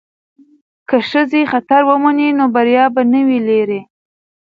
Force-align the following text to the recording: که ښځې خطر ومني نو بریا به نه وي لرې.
که 0.89 0.97
ښځې 1.09 1.41
خطر 1.51 1.81
ومني 1.89 2.29
نو 2.37 2.45
بریا 2.55 2.85
به 2.93 3.01
نه 3.11 3.21
وي 3.27 3.39
لرې. 3.47 3.81